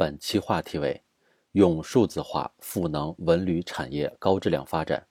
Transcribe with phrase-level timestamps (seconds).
[0.00, 1.02] 本期话题为：
[1.52, 5.06] 用数字化赋能文旅产业高质量发展。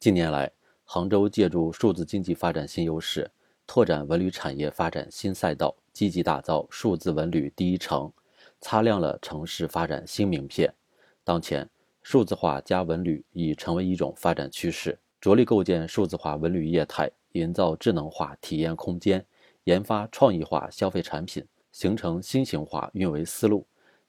[0.00, 0.50] 近年来，
[0.82, 3.30] 杭州借助数字经济发展新优势，
[3.68, 8.12] 拓展文旅产业发展新赛道，积极打造数字文旅第一城，
[8.60, 10.74] 擦亮了城市发展新名片。
[11.22, 11.70] 当前，
[12.02, 19.24] 数字化加文旅已成为一种发展趋势，着力构建数字化文旅业态，营造智能化体验空间，
[19.62, 23.64] 研发创意化消费产品，形成新型化运维思路。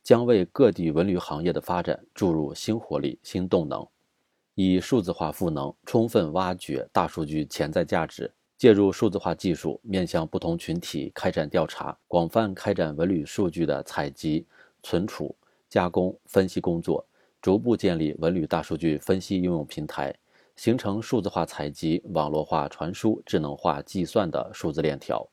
[0.07, 3.85] 将为各地文旅行业的发展注入新活力、新动能，
[4.55, 14.47] 以数字化赋能，充分挖掘大数据潜在价值，借助数字化技术，面向不同群体开展调查，广泛开展文旅数据的采集、
[14.81, 15.35] 存储、
[15.67, 17.05] 加工、分析工作，
[17.41, 20.15] 逐步建立文旅大数据分析应用平台，
[20.55, 25.27] 形成数字化采集、网络化传输、智能化计算的数字链条，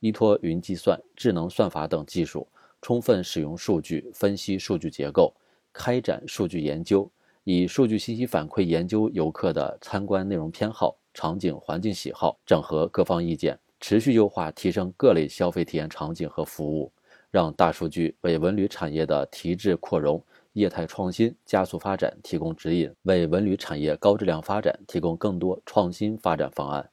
[0.00, 2.44] 依托云计算、智能算法等技术。
[2.80, 5.34] 充分使用数据分析数据结构，
[5.72, 7.10] 开展数据研究，
[7.44, 16.92] 以数据信息反馈研究游客的参观内容偏好、场景环境喜好，整合各方意见，持续优化提升各类消费体验场景和服务，
[17.30, 26.90] 让大数据为文旅产业的提质扩容、业态创新加速发展提供指引，为文旅产业高质量发展提供更多创新发展方案。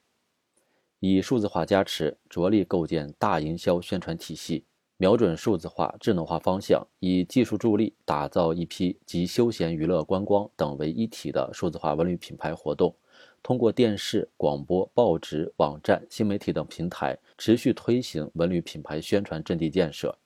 [1.00, 4.66] 以数字化加持，着力构建大营销宣传体系。
[5.04, 12.96] 瞄准数字化、智能化方向，以技术助力打造一批集休闲、娱乐、观光等为一体的数字化文旅品牌活动。
[13.44, 20.18] 通过电视、广播、报纸、网站、新媒体等平台，持续推行文旅品牌宣传阵地建设，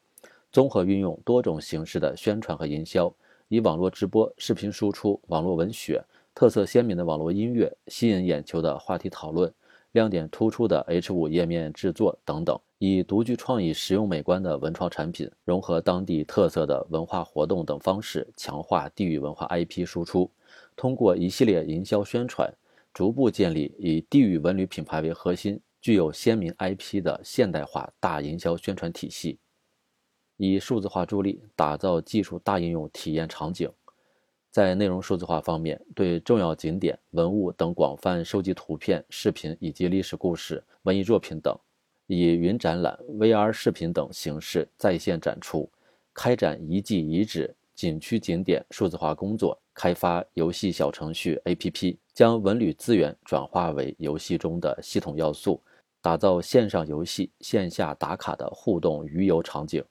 [0.52, 3.12] 综合运用多种形式的宣传和营销，
[3.48, 6.00] 以网络直播、视频输出、网络文学、
[6.36, 9.52] 特色鲜明的网络音乐、吸引眼球的话题讨论、
[9.94, 12.60] 亮点突出的 H 五页面制作等等。
[12.80, 20.30] 以独具创意、实用美观的文创产品，融合当地特色的文化活动等方式，强化地域文化 IP 输出。
[20.76, 22.54] 通过一系列营销宣传，
[22.94, 29.40] 逐步建立以地域文旅品牌为核心、具有鲜明 IP 的现代化大营销宣传体系。
[30.38, 33.68] 以数字化助力打造技术大应用体验场景。
[34.52, 41.58] 在内容数字化方面，对重要景点、文物等广泛收集图片、视频以及历史故事、文艺作品等。
[42.08, 45.70] 以云展览、VR 视频等形式在线展出，
[46.14, 55.62] 开展遗迹遗址、景区景点数字化工作，开发游戏小程序 APP，将文旅资源转化为游戏中的系统要素，
[56.02, 59.84] 打造线上游戏、线下打卡的互动鱼游场景。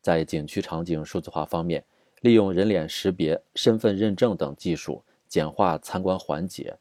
[0.00, 1.84] 在景区场景数字化方面，
[2.20, 6.76] 利用人脸识别、身份认证等技术，简化参观环节，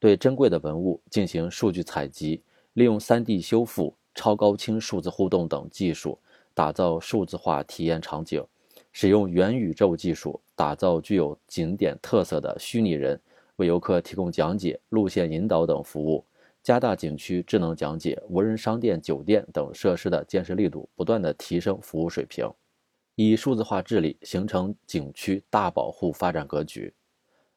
[0.00, 2.42] 对珍贵的文物进行数据采集，
[2.72, 3.94] 利用 3D 修复。
[4.14, 6.18] 超高清数字互动等技术，
[6.54, 8.42] 打造数字化体验场景；
[8.92, 13.20] 使用元宇宙技术，打造具有景点特色的虚拟人，
[13.56, 16.24] 为游客提供讲解、路线引导等服务；
[16.62, 22.48] 加大景区智能讲解、无人商店、酒店等设施的建设力度，不断的提升服务水平，
[23.14, 26.94] 以数字化治理形成景区大保护发展格局。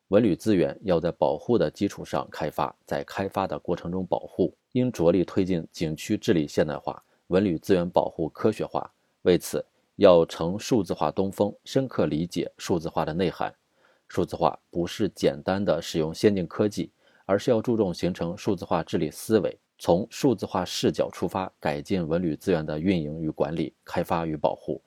[0.09, 8.87] 文旅资源要在保护的基础上开发，在开发的过程中保护，应着力推进景区治理现代化、文旅资源保护科学化。
[9.23, 13.51] 为此，要乘数字化东风，深刻理解数字化的内涵。
[14.07, 16.91] 数字化不是简单的使用先进科技，
[17.25, 24.79] 而是要注重形成数字化治理思维，从数字化视角出发，改进文旅资源的运营与管理、开发与保护。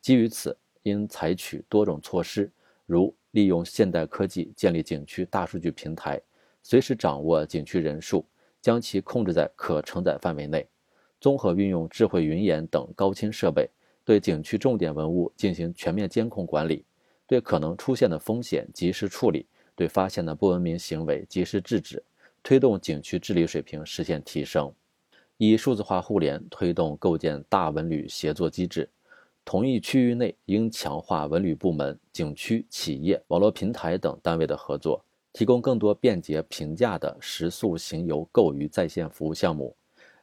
[0.00, 2.50] 基于此，应采取多种措施，
[2.84, 3.14] 如。
[3.36, 6.18] 利用现代科技建立景区大数据平台，
[6.62, 8.24] 随时掌握景区人数，
[8.62, 10.66] 将其控制在可承载范围内。
[11.20, 13.68] 综合运用智慧云岩等高清设备，
[14.06, 16.82] 对景区重点文物进行全面监控管理，
[17.26, 19.44] 对可能出现的风险及时处理，
[19.74, 22.02] 对发现的不文明行为及时制止，
[22.42, 24.72] 推动景区治理水平实现提升。
[25.36, 28.88] 以数字化互联推动构建大文旅协作机制。
[29.46, 39.76] 同一区域内应强化文旅部门、景区、企业、网络平台等单位的合作，提供更多便捷、平价的食宿行游购娱在线服务项目，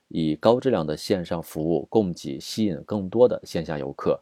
[0.09, 4.21] 以高质量的线上服务供给吸引更多的线下游客。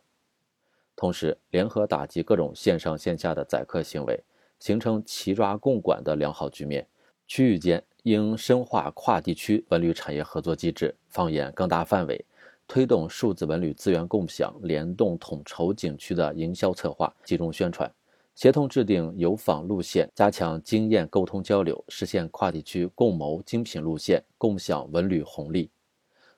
[0.96, 4.24] 同时，联合打击各种线上线下的宰客行为，
[4.60, 6.86] 形成齐抓共管的良好局面。
[7.26, 12.24] 区域间应深化跨地区文旅产业合作机制，放眼更大范围。
[12.74, 17.94] 推动数字文旅资源共享、联动统筹景区的营销策划，集中宣传，
[18.34, 25.70] 协同制定游访路线，加强经验沟通交流，实现跨地区共谋精品路线，共享文旅红利。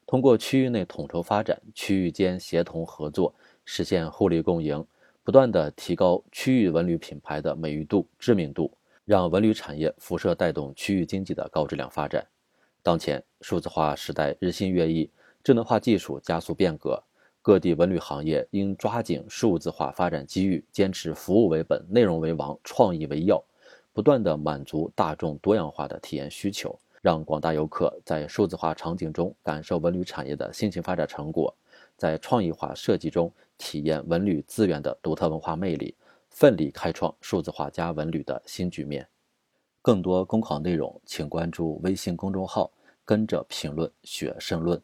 [0.08, 3.32] 通过区域内统筹发展、区域间协同合作，
[3.64, 4.84] 实现互利共赢，
[5.24, 8.76] 不断的提高区域文旅品牌的美誉度、知名度，
[9.06, 12.26] 让文旅产业辐射带动区域经济的高质量发展。
[12.82, 15.08] 当前数字化时代日新月异，
[15.44, 17.04] 智能化技术加速变革，
[17.42, 23.44] 各地文旅行业应抓紧数字化发展机遇，坚持服务为本、内容为王、创意为要，
[23.92, 31.54] 不断的满足大众多样化的体验需求，让广大游客在数字化场景中感受文旅产业的新型发展成果。
[31.98, 35.94] 在创意化设计中体验文旅资源的独特文化魅力，
[36.30, 39.06] 奋力开创数字化加文旅的新局面。
[39.82, 42.72] 更多公考内容，请关注微信公众号
[43.04, 44.82] “跟着评论学申论”。